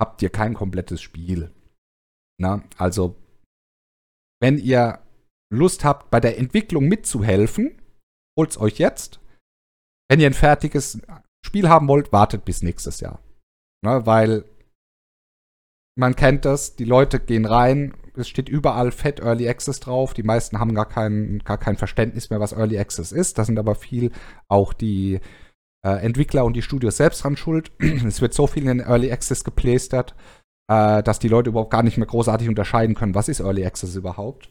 [0.00, 1.52] habt ihr kein komplettes Spiel.
[2.38, 3.16] Na, also,
[4.40, 5.03] wenn ihr
[5.54, 7.80] Lust habt, bei der Entwicklung mitzuhelfen,
[8.38, 9.20] holt's euch jetzt.
[10.08, 11.00] Wenn ihr ein fertiges
[11.44, 13.20] Spiel haben wollt, wartet bis nächstes Jahr.
[13.84, 14.44] Ne, weil
[15.96, 20.14] man kennt das, die Leute gehen rein, es steht überall fett Early Access drauf.
[20.14, 23.38] Die meisten haben gar kein, gar kein Verständnis mehr, was Early Access ist.
[23.38, 24.12] Da sind aber viel
[24.48, 25.20] auch die
[25.84, 27.72] äh, Entwickler und die Studios selbst dran schuld.
[28.06, 30.14] es wird so viel in Early Access geplästert,
[30.70, 33.96] äh, dass die Leute überhaupt gar nicht mehr großartig unterscheiden können, was ist Early Access
[33.96, 34.50] überhaupt.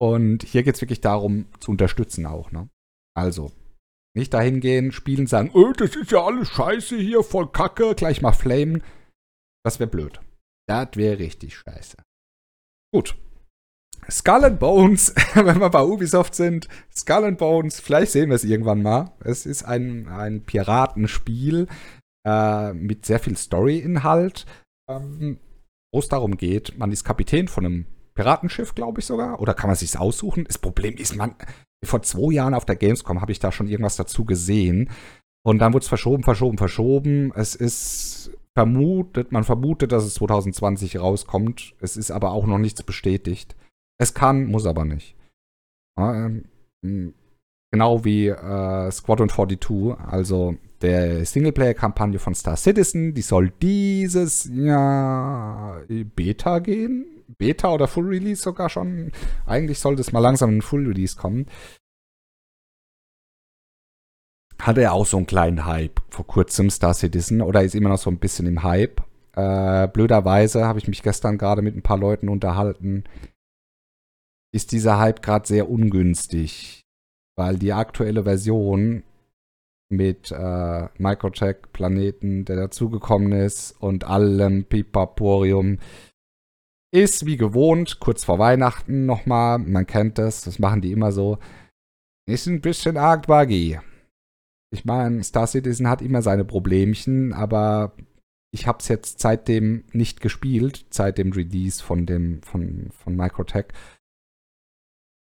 [0.00, 2.52] Und hier geht es wirklich darum, zu unterstützen auch.
[2.52, 2.68] Ne?
[3.16, 3.52] Also,
[4.16, 8.22] nicht dahin gehen, spielen, sagen, oh, das ist ja alles scheiße hier, voll Kacke, gleich
[8.22, 8.82] mal flamen.
[9.64, 10.20] Das wäre blöd.
[10.68, 11.96] Das wäre richtig scheiße.
[12.92, 13.16] Gut.
[14.10, 18.44] Skull and Bones, wenn wir bei Ubisoft sind, Skull and Bones, vielleicht sehen wir es
[18.44, 19.12] irgendwann mal.
[19.20, 21.66] Es ist ein, ein Piratenspiel
[22.26, 24.46] äh, mit sehr viel Story-Inhalt,
[24.88, 25.38] ähm,
[25.92, 27.86] wo es darum geht, man ist Kapitän von einem
[28.18, 29.40] Piratenschiff, glaube ich sogar.
[29.40, 30.42] Oder kann man sich aussuchen?
[30.44, 31.36] Das Problem ist, man,
[31.84, 34.90] vor zwei Jahren auf der Gamescom habe ich da schon irgendwas dazu gesehen.
[35.46, 37.32] Und dann wurde es verschoben, verschoben, verschoben.
[37.36, 41.76] Es ist vermutet, man vermutet, dass es 2020 rauskommt.
[41.80, 43.54] Es ist aber auch noch nichts bestätigt.
[43.98, 45.14] Es kann, muss aber nicht.
[45.96, 46.44] Ähm,
[47.70, 55.82] genau wie äh, Squadron 42, also der Singleplayer-Kampagne von Star Citizen, die soll dieses Jahr
[56.16, 57.17] Beta gehen.
[57.28, 59.12] Beta oder Full Release sogar schon.
[59.46, 61.46] Eigentlich sollte es mal langsam in Full Release kommen.
[64.60, 67.98] Hatte er auch so einen kleinen Hype vor kurzem, Star Citizen, oder ist immer noch
[67.98, 69.00] so ein bisschen im Hype.
[69.36, 73.04] Äh, blöderweise habe ich mich gestern gerade mit ein paar Leuten unterhalten.
[74.52, 76.86] Ist dieser Hype gerade sehr ungünstig,
[77.36, 79.04] weil die aktuelle Version
[79.90, 85.78] mit äh, Microtech-Planeten, der dazugekommen ist und allem Pipaporium,
[86.90, 91.38] ist wie gewohnt, kurz vor Weihnachten nochmal, man kennt das, das machen die immer so,
[92.26, 93.78] ist ein bisschen arg buggy.
[94.70, 97.94] Ich meine, Star Citizen hat immer seine Problemchen, aber
[98.52, 103.66] ich habe es jetzt seitdem nicht gespielt, seit dem Release von dem von, von Microtech.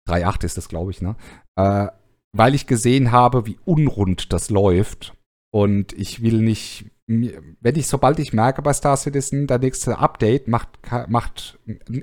[0.08, 1.16] 3.8 ist das, glaube ich, ne?
[1.56, 1.88] Äh,
[2.36, 5.16] weil ich gesehen habe, wie unrund das läuft.
[5.52, 10.48] Und ich will nicht wenn ich, sobald ich merke bei Star Citizen, der nächste Update
[10.48, 11.60] macht, macht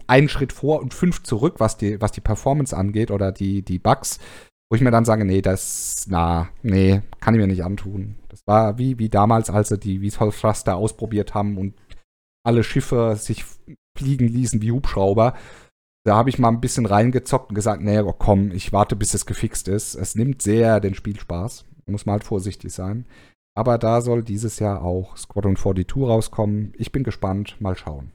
[0.06, 3.80] einen Schritt vor und fünf zurück, was die, was die Performance angeht oder die, die
[3.80, 4.20] Bugs,
[4.70, 8.16] wo ich mir dann sage, nee, das, na, nee, kann ich mir nicht antun.
[8.28, 11.74] Das war wie, wie damals, als sie die Visual Thruster ausprobiert haben und
[12.44, 13.44] alle Schiffe sich
[13.98, 15.34] fliegen ließen wie Hubschrauber.
[16.04, 19.26] Da habe ich mal ein bisschen reingezockt und gesagt, nee, komm, ich warte, bis es
[19.26, 19.94] gefixt ist.
[19.94, 21.64] Es nimmt sehr den Spielspaß.
[21.86, 23.06] Muss man halt vorsichtig sein.
[23.54, 26.72] Aber da soll dieses Jahr auch Squadron 42 rauskommen.
[26.76, 27.60] Ich bin gespannt.
[27.60, 28.12] Mal schauen.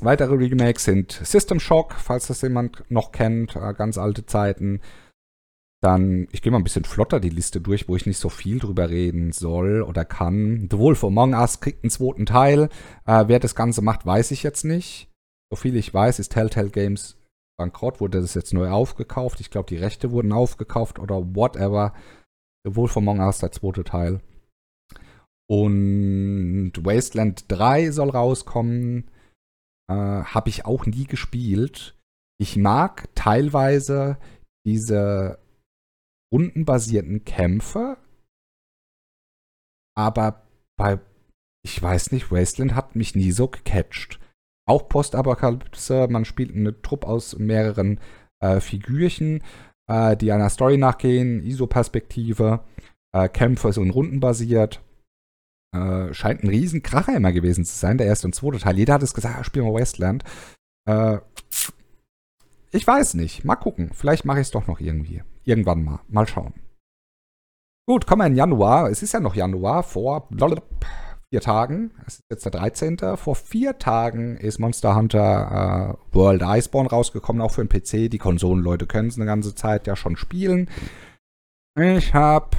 [0.00, 4.80] Weitere Remakes sind System Shock, falls das jemand noch kennt, äh, ganz alte Zeiten.
[5.82, 8.58] Dann, ich gehe mal ein bisschen flotter die Liste durch, wo ich nicht so viel
[8.58, 10.68] drüber reden soll oder kann.
[10.70, 12.70] The Wolf Among Us kriegt einen zweiten Teil.
[13.04, 15.10] Äh, wer das Ganze macht, weiß ich jetzt nicht.
[15.50, 17.18] So viel ich weiß, ist Telltale Games
[17.58, 19.40] bankrott, wurde das jetzt neu aufgekauft.
[19.40, 21.92] Ich glaube, die Rechte wurden aufgekauft oder whatever.
[22.74, 24.20] Wolf Among Us, der zweite Teil.
[25.48, 29.10] Und Wasteland 3 soll rauskommen.
[29.88, 31.96] Äh, Habe ich auch nie gespielt.
[32.38, 34.18] Ich mag teilweise
[34.66, 35.38] diese
[36.34, 37.96] rundenbasierten Kämpfe,
[39.96, 40.98] aber bei,
[41.64, 44.20] ich weiß nicht, Wasteland hat mich nie so gecatcht.
[44.68, 48.00] Auch Postapokalypse, man spielt eine Truppe aus mehreren
[48.42, 49.42] äh, Figürchen
[49.88, 52.60] äh, die einer Story nachgehen, ISO-Perspektive,
[53.12, 54.82] äh, Kämpfe sind rundenbasiert.
[55.74, 58.78] Äh, scheint ein Riesenkracher immer gewesen zu sein, der erste und zweite Teil.
[58.78, 60.24] Jeder hat es gesagt, ah, spielen wir Westland.
[60.88, 61.18] Äh,
[62.70, 63.44] ich weiß nicht.
[63.44, 63.90] Mal gucken.
[63.92, 65.22] Vielleicht mache ich es doch noch irgendwie.
[65.44, 66.00] Irgendwann mal.
[66.08, 66.54] Mal schauen.
[67.88, 68.90] Gut, kommen wir in Januar.
[68.90, 69.82] Es ist ja noch Januar.
[69.82, 70.28] Vor
[71.30, 72.98] vier Tagen, es ist jetzt der 13.
[73.16, 78.10] Vor vier Tagen ist Monster Hunter äh, World Iceborne rausgekommen, auch für den PC.
[78.10, 80.70] Die Konsolenleute können es eine ganze Zeit ja schon spielen.
[81.78, 82.56] Ich habe,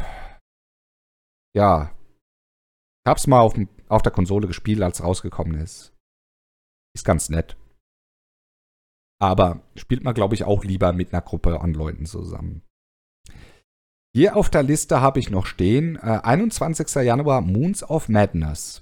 [1.56, 1.91] ja,
[3.06, 3.56] ich habe es mal auf,
[3.88, 5.93] auf der Konsole gespielt, als es rausgekommen ist.
[6.93, 7.58] Ist ganz nett.
[9.19, 12.66] Aber spielt man, glaube ich, auch lieber mit einer Gruppe an Leuten zusammen.
[14.17, 17.03] Hier auf der Liste habe ich noch stehen, äh, 21.
[17.03, 18.82] Januar Moons of Madness.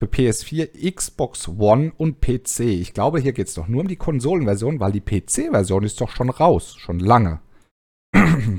[0.00, 2.60] Für PS4, Xbox One und PC.
[2.60, 6.08] Ich glaube, hier geht es doch nur um die Konsolenversion, weil die PC-Version ist doch
[6.08, 7.40] schon raus, schon lange.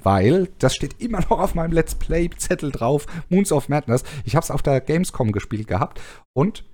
[0.04, 4.04] weil, das steht immer noch auf meinem Let's Play-Zettel drauf, Moons of Madness.
[4.26, 6.02] Ich habe es auf der Gamescom gespielt gehabt
[6.34, 6.65] und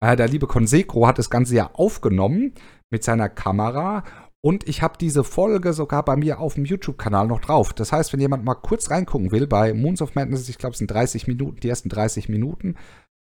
[0.00, 2.54] äh, der liebe Conseco hat das Ganze ja aufgenommen
[2.90, 4.04] mit seiner Kamera
[4.44, 7.72] und ich habe diese Folge sogar bei mir auf dem YouTube-Kanal noch drauf.
[7.72, 10.78] Das heißt, wenn jemand mal kurz reingucken will, bei Moons of Madness, ich glaube, es
[10.78, 12.76] sind 30 Minuten, die ersten 30 Minuten,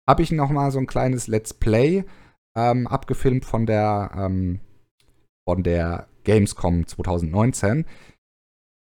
[0.07, 2.05] habe ich noch mal so ein kleines Let's Play
[2.55, 4.59] ähm, abgefilmt von der, ähm,
[5.47, 7.85] von der Gamescom 2019.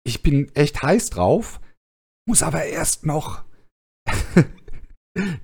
[0.04, 1.60] Ich bin echt heiß drauf,
[2.28, 3.44] muss aber erst noch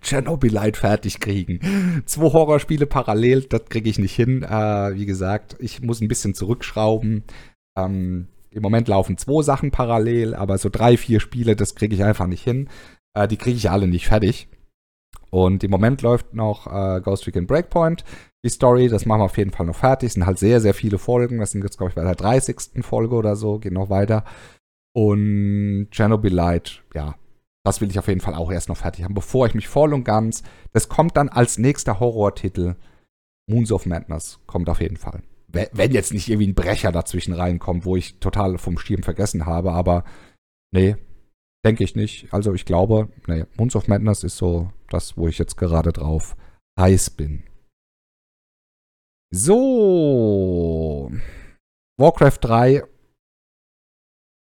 [0.00, 2.02] Chernobylite fertig kriegen.
[2.06, 4.42] Zwei Horrorspiele parallel, das kriege ich nicht hin.
[4.42, 7.24] Äh, wie gesagt, ich muss ein bisschen zurückschrauben.
[7.76, 12.04] Ähm, Im Moment laufen zwei Sachen parallel, aber so drei, vier Spiele, das kriege ich
[12.04, 12.68] einfach nicht hin.
[13.14, 14.48] Äh, die kriege ich alle nicht fertig.
[15.30, 18.04] Und im Moment läuft noch äh, Ghost Recon Breakpoint.
[18.44, 20.08] Die Story, das machen wir auf jeden Fall noch fertig.
[20.08, 21.38] Es sind halt sehr, sehr viele Folgen.
[21.38, 22.84] Das sind jetzt, glaube ich, bei der 30.
[22.84, 23.58] Folge oder so.
[23.58, 24.24] Geht noch weiter.
[24.94, 27.14] Und Chernobylite, ja,
[27.64, 29.94] das will ich auf jeden Fall auch erst noch fertig haben, bevor ich mich voll
[29.94, 30.42] und ganz.
[30.72, 32.76] Das kommt dann als nächster Horrortitel.
[33.48, 35.22] Moons of Madness kommt auf jeden Fall.
[35.48, 39.72] Wenn jetzt nicht irgendwie ein Brecher dazwischen reinkommt, wo ich total vom Schirm vergessen habe,
[39.72, 40.04] aber
[40.72, 40.96] nee,
[41.64, 42.32] denke ich nicht.
[42.32, 46.36] Also ich glaube, nee, Moons of Madness ist so das, wo ich jetzt gerade drauf
[46.78, 47.42] heiß bin.
[49.30, 51.10] So.
[51.98, 52.84] Warcraft 3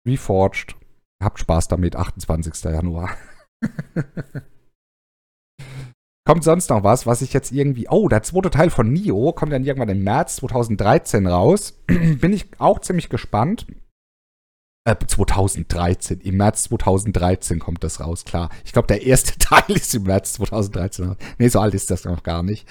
[0.07, 0.77] Reforged
[1.23, 2.65] Habt Spaß damit, 28.
[2.65, 3.11] Januar.
[6.31, 7.89] kommt sonst noch was, was ich jetzt irgendwie.
[7.89, 11.73] Oh, der zweite Teil von Nio kommt dann irgendwann im März 2013 raus.
[11.87, 13.67] Bin ich auch ziemlich gespannt.
[14.87, 16.21] Äh, 2013.
[16.21, 18.49] Im März 2013 kommt das raus, klar.
[18.65, 21.17] Ich glaube, der erste Teil ist im März 2013 raus.
[21.39, 22.67] Nee, so alt ist das noch gar nicht.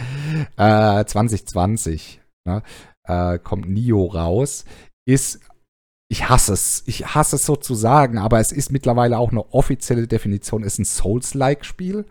[0.58, 2.64] Äh, 2020 ne,
[3.04, 4.66] äh, kommt Nio raus.
[5.06, 5.42] Ist
[6.12, 6.84] ich hasse es.
[6.88, 10.74] Ich hasse es so zu sagen, aber es ist mittlerweile auch eine offizielle Definition, es
[10.74, 12.06] ist ein Souls-like-Spiel.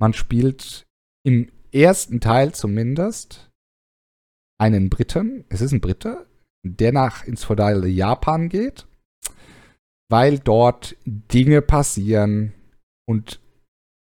[0.00, 0.86] Man spielt
[1.24, 3.50] im ersten Teil zumindest
[4.58, 6.26] einen Briten, es ist ein Brite,
[6.64, 8.86] der nach ins feudale Japan geht,
[10.08, 12.54] weil dort Dinge passieren
[13.08, 13.40] und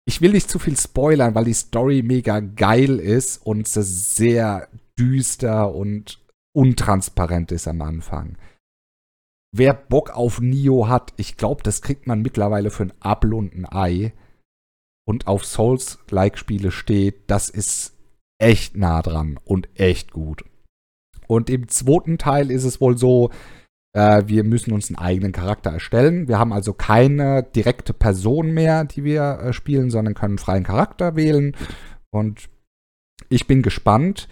[0.05, 5.73] ich will nicht zu viel spoilern, weil die Story mega geil ist und sehr düster
[5.73, 8.37] und untransparent ist am Anfang
[9.51, 13.53] wer Bock auf Nio hat, ich glaube, das kriegt man mittlerweile für ein Apfel und
[13.53, 14.13] ein Ei
[15.07, 17.95] und auf Souls-like-Spiele steht, das ist
[18.39, 20.43] echt nah dran und echt gut.
[21.27, 23.31] Und im zweiten Teil ist es wohl so,
[23.93, 26.27] äh, wir müssen uns einen eigenen Charakter erstellen.
[26.27, 31.15] Wir haben also keine direkte Person mehr, die wir äh, spielen, sondern können freien Charakter
[31.15, 31.55] wählen.
[32.11, 32.49] Und
[33.29, 34.27] ich bin gespannt.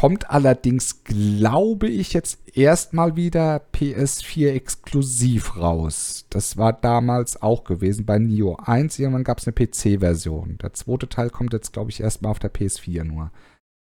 [0.00, 6.24] Kommt allerdings, glaube ich, jetzt erstmal wieder PS4 exklusiv raus.
[6.30, 8.98] Das war damals auch gewesen bei Nio 1.
[8.98, 10.56] Irgendwann gab es eine PC-Version.
[10.56, 13.30] Der zweite Teil kommt jetzt, glaube ich, erstmal auf der PS4 nur.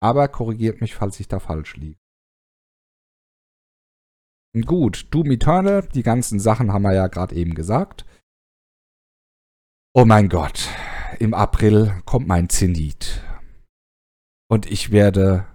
[0.01, 1.97] Aber korrigiert mich, falls ich da falsch liege.
[4.65, 8.05] Gut, Doom Eternal, die ganzen Sachen haben wir ja gerade eben gesagt.
[9.93, 10.67] Oh mein Gott,
[11.19, 13.23] im April kommt mein Zenit.
[14.49, 15.47] Und ich werde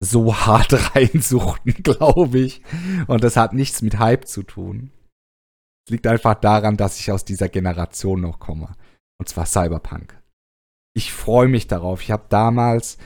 [0.00, 2.62] so hart reinsuchten, glaube ich.
[3.06, 4.92] Und das hat nichts mit Hype zu tun.
[5.86, 8.74] Es liegt einfach daran, dass ich aus dieser Generation noch komme.
[9.18, 10.20] Und zwar Cyberpunk.
[10.94, 12.02] Ich freue mich darauf.
[12.02, 12.98] Ich habe damals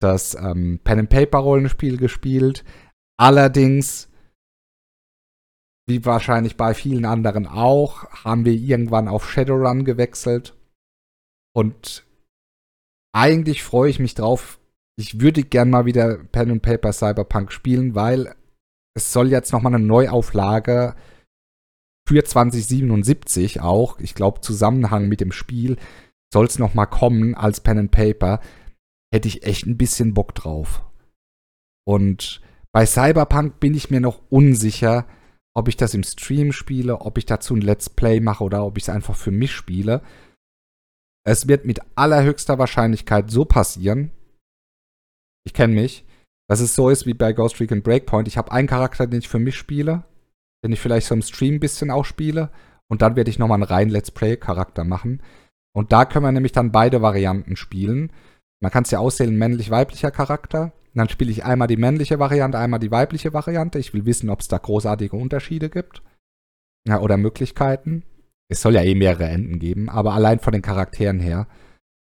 [0.00, 2.64] das ähm, Pen and Paper Rollenspiel gespielt.
[3.18, 4.10] Allerdings,
[5.86, 10.56] wie wahrscheinlich bei vielen anderen auch, haben wir irgendwann auf Shadowrun gewechselt.
[11.54, 12.06] Und
[13.14, 14.58] eigentlich freue ich mich drauf,
[15.02, 18.34] ich würde gern mal wieder Pen and Paper Cyberpunk spielen, weil
[18.94, 20.94] es soll jetzt noch mal eine Neuauflage
[22.08, 25.76] für 2077 auch, ich glaube Zusammenhang mit dem Spiel,
[26.32, 28.40] soll es noch mal kommen als Pen and Paper,
[29.12, 30.84] hätte ich echt ein bisschen Bock drauf.
[31.84, 32.40] Und
[32.72, 35.06] bei Cyberpunk bin ich mir noch unsicher,
[35.54, 38.78] ob ich das im Stream spiele, ob ich dazu ein Let's Play mache oder ob
[38.78, 40.00] ich es einfach für mich spiele.
[41.26, 44.12] Es wird mit allerhöchster Wahrscheinlichkeit so passieren.
[45.44, 46.04] Ich kenne mich,
[46.48, 48.28] dass es so ist wie bei Ghost Recon Breakpoint.
[48.28, 50.04] Ich habe einen Charakter, den ich für mich spiele,
[50.64, 52.50] den ich vielleicht so im Stream ein bisschen auch spiele.
[52.88, 55.22] Und dann werde ich nochmal einen reinen Let's Play-Charakter machen.
[55.74, 58.12] Und da können wir nämlich dann beide Varianten spielen.
[58.60, 60.72] Man kann es ja auswählen, männlich-weiblicher Charakter.
[60.94, 63.78] Und dann spiele ich einmal die männliche Variante, einmal die weibliche Variante.
[63.78, 66.02] Ich will wissen, ob es da großartige Unterschiede gibt.
[66.86, 68.04] Ja, oder Möglichkeiten.
[68.48, 71.46] Es soll ja eh mehrere Enden geben, aber allein von den Charakteren her.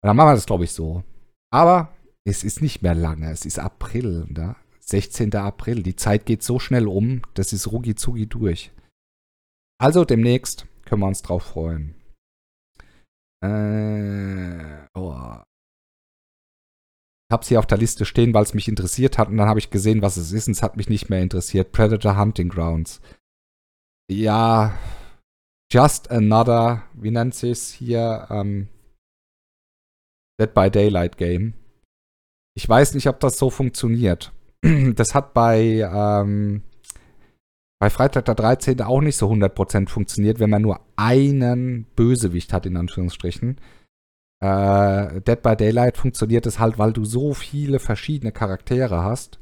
[0.02, 1.02] Und dann machen wir das, glaube ich, so.
[1.50, 1.92] Aber
[2.24, 3.30] es ist nicht mehr lange.
[3.30, 4.56] Es ist April, ne?
[4.80, 5.34] 16.
[5.34, 5.82] April.
[5.82, 8.72] Die Zeit geht so schnell um, das ist rugi zugi durch.
[9.78, 11.94] Also demnächst können wir uns drauf freuen.
[13.44, 15.42] Äh, oh.
[17.30, 19.58] Ich habe sie auf der Liste stehen, weil es mich interessiert hat und dann habe
[19.58, 21.72] ich gesehen, was es ist und es hat mich nicht mehr interessiert.
[21.72, 23.02] Predator Hunting Grounds.
[24.10, 24.78] Ja,
[25.70, 28.26] Just Another, wie nennt sie es hier?
[28.30, 28.68] Ähm,
[30.40, 31.52] Dead by Daylight Game.
[32.58, 34.32] Ich weiß nicht, ob das so funktioniert.
[34.96, 36.64] Das hat bei, ähm,
[37.80, 38.82] bei Freitag der 13.
[38.82, 43.60] auch nicht so 100% funktioniert, wenn man nur einen Bösewicht hat, in Anführungsstrichen.
[44.42, 49.38] Äh, Dead by Daylight funktioniert es halt, weil du so viele verschiedene Charaktere hast.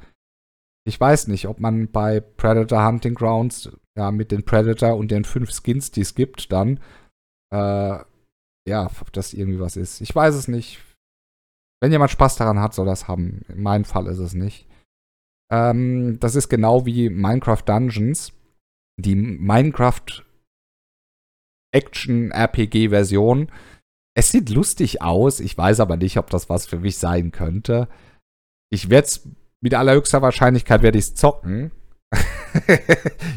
[0.86, 5.24] Ich weiß nicht, ob man bei Predator Hunting Grounds ja mit den Predator und den
[5.24, 6.80] fünf Skins, die es gibt, dann
[7.50, 7.98] äh,
[8.68, 10.02] ja, ob das irgendwie was ist.
[10.02, 10.82] Ich weiß es nicht.
[11.86, 13.42] Wenn jemand Spaß daran hat, soll das haben.
[13.46, 14.66] In meinem Fall ist es nicht.
[15.52, 18.32] Ähm, das ist genau wie Minecraft Dungeons.
[19.00, 20.24] Die Minecraft
[21.72, 23.52] Action RPG Version
[24.16, 25.40] es sieht lustig aus.
[25.40, 27.86] Ich weiß aber nicht, ob das was für mich sein könnte.
[28.70, 29.28] Ich werde es
[29.60, 31.70] mit allerhöchster Wahrscheinlichkeit werde ich zocken.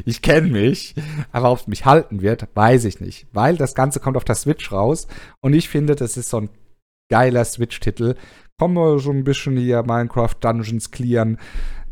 [0.05, 0.95] ich kenne mich,
[1.31, 4.35] aber ob es mich halten wird, weiß ich nicht, weil das Ganze kommt auf der
[4.35, 5.07] Switch raus
[5.41, 6.49] und ich finde, das ist so ein
[7.09, 8.15] geiler Switch-Titel.
[8.57, 11.37] Kommen wir so ein bisschen hier Minecraft Dungeons clearen.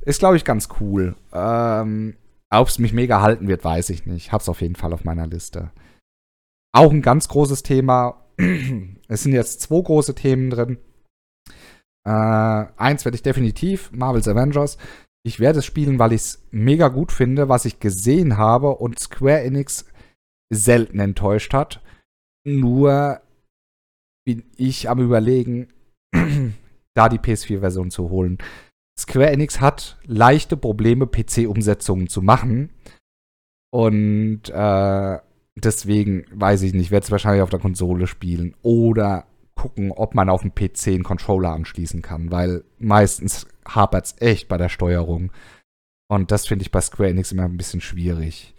[0.01, 1.15] Ist, glaube ich, ganz cool.
[1.33, 2.15] Ähm,
[2.49, 4.31] ob es mich mega halten wird, weiß ich nicht.
[4.31, 5.71] Hab's auf jeden Fall auf meiner Liste.
[6.73, 8.23] Auch ein ganz großes Thema,
[9.07, 10.77] es sind jetzt zwei große Themen drin.
[12.05, 14.77] Äh, eins werde ich definitiv, Marvel's Avengers.
[15.25, 18.99] Ich werde es spielen, weil ich es mega gut finde, was ich gesehen habe und
[18.99, 19.85] Square Enix
[20.49, 21.81] selten enttäuscht hat.
[22.45, 23.19] Nur
[24.27, 25.69] bin ich am überlegen,
[26.93, 28.37] da die PS4-Version zu holen.
[28.99, 32.71] Square Enix hat leichte Probleme, PC-Umsetzungen zu machen.
[33.71, 35.17] Und äh,
[35.59, 40.29] Deswegen weiß ich nicht, werde es wahrscheinlich auf der Konsole spielen oder gucken, ob man
[40.29, 45.31] auf dem PC einen Controller anschließen kann, weil meistens hapert es echt bei der Steuerung.
[46.09, 48.53] Und das finde ich bei Square Enix immer ein bisschen schwierig.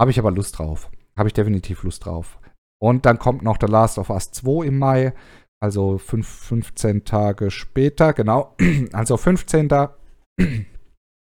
[0.00, 0.88] Habe ich aber Lust drauf.
[1.16, 2.38] Habe ich definitiv Lust drauf.
[2.84, 5.14] Und dann kommt noch The Last of Us 2 im Mai.
[5.58, 8.54] Also fünf, 15 Tage später, genau.
[8.92, 9.70] Also 15.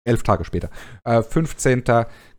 [0.07, 0.69] 11 Tage später.
[1.05, 1.83] Äh, 15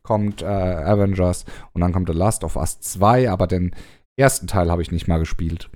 [0.03, 3.75] kommt äh, Avengers und dann kommt The Last of Us 2, aber den
[4.19, 5.71] ersten Teil habe ich nicht mal gespielt.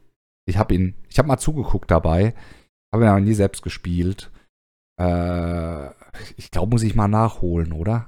[0.48, 2.36] Ich habe ihn, ich habe mal zugeguckt dabei,
[2.94, 4.30] habe ihn aber nie selbst gespielt.
[5.02, 5.88] Äh,
[6.38, 8.08] ich glaube, muss ich mal nachholen, oder?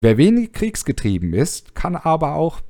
[0.00, 2.62] Wer wenig kriegsgetrieben ist, kann aber auch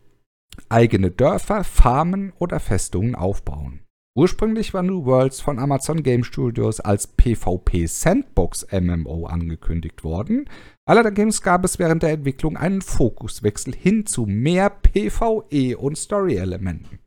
[0.68, 3.84] eigene Dörfer, Farmen oder Festungen aufbauen.
[4.16, 10.46] Ursprünglich war New Worlds von Amazon Game Studios als PvP Sandbox MMO angekündigt worden,
[10.90, 16.98] Allerdings gab es während der Entwicklung einen Fokuswechsel hin zu mehr PvE und Story-Elementen.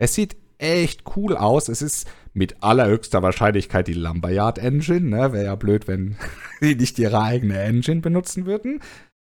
[0.00, 1.68] Es sieht echt cool aus.
[1.68, 5.08] Es ist mit allerhöchster Wahrscheinlichkeit die Lumberyard Engine.
[5.08, 5.32] Ne?
[5.32, 6.16] Wäre ja blöd, wenn
[6.60, 8.80] sie nicht ihre eigene Engine benutzen würden.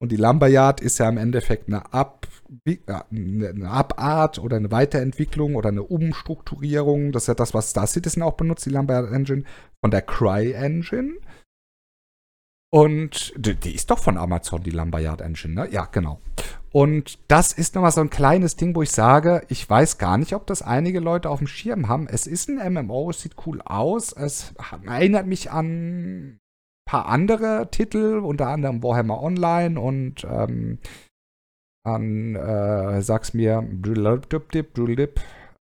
[0.01, 2.27] Und die Lumberyard ist ja im Endeffekt eine, Ab
[3.11, 7.11] eine Abart oder eine Weiterentwicklung oder eine Umstrukturierung.
[7.11, 9.43] Das ist ja das, was Star Citizen auch benutzt, die Lumberyard Engine,
[9.81, 11.15] von der Cry Engine.
[12.71, 15.69] Und die, die ist doch von Amazon, die Lumberyard Engine, ne?
[15.71, 16.21] Ja, genau.
[16.71, 20.33] Und das ist nochmal so ein kleines Ding, wo ich sage, ich weiß gar nicht,
[20.33, 22.07] ob das einige Leute auf dem Schirm haben.
[22.07, 24.13] Es ist ein MMO, es sieht cool aus.
[24.13, 24.53] Es
[24.85, 26.39] erinnert mich an
[26.89, 30.79] paar andere Titel, unter anderem Warhammer Online und ähm,
[31.85, 33.61] an, äh, sag's mir,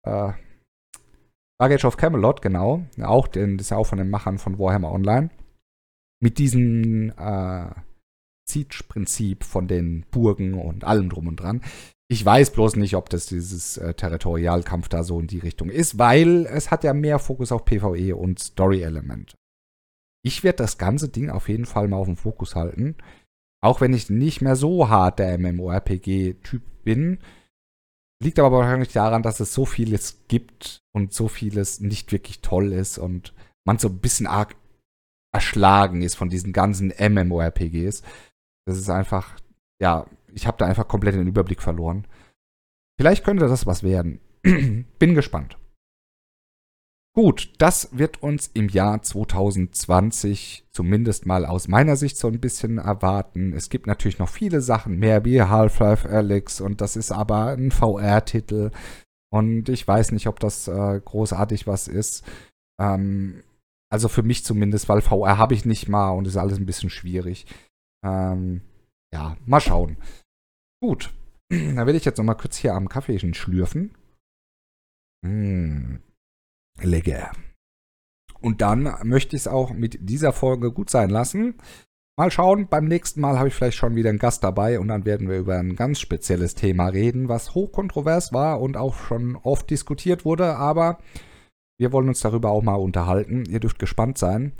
[0.04, 0.32] äh,
[1.56, 2.86] Stargate of Camelot, genau.
[3.02, 5.30] Auch, den, das ist ja auch von den Machern von Warhammer Online
[6.22, 7.70] mit diesem äh,
[8.48, 11.60] Siege-Prinzip von den Burgen und allem drum und dran.
[12.08, 15.98] Ich weiß bloß nicht, ob das dieses äh, Territorialkampf da so in die Richtung ist,
[15.98, 19.34] weil es hat ja mehr Fokus auf PvE und Story-Element.
[20.26, 22.96] Ich werde das ganze Ding auf jeden Fall mal auf dem Fokus halten.
[23.62, 27.20] Auch wenn ich nicht mehr so hart der MMORPG-Typ bin.
[28.20, 32.72] Liegt aber wahrscheinlich daran, dass es so vieles gibt und so vieles nicht wirklich toll
[32.72, 34.56] ist und man so ein bisschen arg
[35.32, 38.02] erschlagen ist von diesen ganzen MMORPGs.
[38.66, 39.38] Das ist einfach,
[39.80, 42.04] ja, ich habe da einfach komplett den Überblick verloren.
[42.98, 44.18] Vielleicht könnte das was werden.
[44.42, 45.56] Bin gespannt.
[47.18, 52.76] Gut, das wird uns im Jahr 2020 zumindest mal aus meiner Sicht so ein bisschen
[52.76, 53.54] erwarten.
[53.54, 57.70] Es gibt natürlich noch viele Sachen, mehr wie Half-Life Alyx und das ist aber ein
[57.70, 58.70] VR-Titel
[59.32, 62.22] und ich weiß nicht, ob das äh, großartig was ist.
[62.78, 63.42] Ähm,
[63.90, 66.90] also für mich zumindest, weil VR habe ich nicht mal und ist alles ein bisschen
[66.90, 67.46] schwierig.
[68.04, 68.60] Ähm,
[69.10, 69.96] ja, mal schauen.
[70.82, 71.14] Gut,
[71.48, 73.94] da will ich jetzt noch mal kurz hier am Kaffee schlürfen.
[75.22, 76.00] Mmh,
[76.82, 77.32] lecker.
[78.40, 81.54] Und dann möchte ich es auch mit dieser Folge gut sein lassen.
[82.18, 85.04] Mal schauen, beim nächsten Mal habe ich vielleicht schon wieder einen Gast dabei und dann
[85.04, 89.68] werden wir über ein ganz spezielles Thema reden, was hochkontrovers war und auch schon oft
[89.68, 90.98] diskutiert wurde, aber
[91.78, 93.44] wir wollen uns darüber auch mal unterhalten.
[93.44, 94.52] Ihr dürft gespannt sein.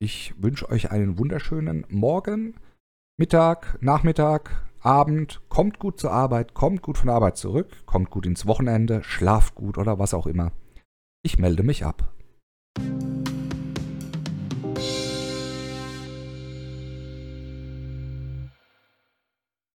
[0.00, 2.54] Ich wünsche euch einen wunderschönen Morgen,
[3.18, 5.40] Mittag, Nachmittag, Abend.
[5.48, 9.54] Kommt gut zur Arbeit, kommt gut von der Arbeit zurück, kommt gut ins Wochenende, schlaft
[9.54, 10.52] gut oder was auch immer.
[11.26, 12.12] Ich melde mich ab.